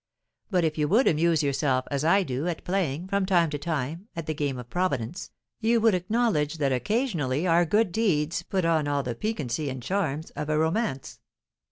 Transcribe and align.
But 0.49 0.63
if 0.63 0.79
you 0.79 0.87
would 0.87 1.07
amuse 1.07 1.43
yourself, 1.43 1.85
as 1.91 2.03
I 2.03 2.23
do, 2.23 2.47
at 2.47 2.63
playing, 2.63 3.07
from 3.07 3.23
time 3.27 3.51
to 3.51 3.59
time, 3.59 4.07
at 4.15 4.25
the 4.25 4.33
game 4.33 4.57
of 4.57 4.67
Providence, 4.71 5.29
you 5.59 5.79
would 5.79 5.93
acknowledge 5.93 6.57
that 6.57 6.71
occasionally 6.71 7.45
our 7.45 7.65
good 7.65 7.91
deeds 7.91 8.41
put 8.41 8.65
on 8.65 8.87
all 8.87 9.03
the 9.03 9.13
piquancy 9.13 9.69
and 9.69 9.83
charms 9.83 10.31
of 10.31 10.49
a 10.49 10.57
romance." 10.57 11.19